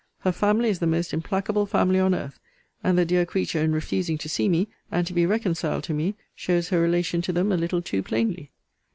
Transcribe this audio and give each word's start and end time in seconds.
Her 0.21 0.31
family 0.31 0.69
is 0.69 0.79
the 0.79 0.87
most 0.87 1.13
implacable 1.13 1.67
family 1.67 1.99
on 1.99 2.15
earth; 2.15 2.39
and 2.83 2.97
the 2.97 3.05
dear 3.05 3.23
creature, 3.23 3.61
in 3.61 3.71
refusing 3.71 4.17
to 4.17 4.27
see 4.27 4.49
me, 4.49 4.67
and 4.91 5.05
to 5.05 5.13
be 5.13 5.27
reconciled 5.27 5.83
to 5.83 5.93
me, 5.93 6.15
shows 6.33 6.69
her 6.69 6.79
relation 6.81 7.21
to 7.21 7.31
them 7.31 7.51
a 7.51 7.55
little 7.55 7.83
too 7.83 8.01
plainly. 8.01 8.49